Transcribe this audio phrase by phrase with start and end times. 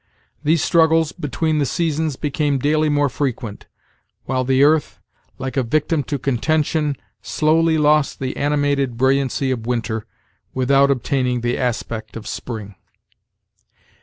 [0.43, 3.67] These struggles between the seasons became daily more frequent,
[4.25, 4.99] while the earth,
[5.37, 10.07] like a victim to contention, slowly lost the animated brilliancy of winter,
[10.55, 12.73] without obtaining the aspect of spring.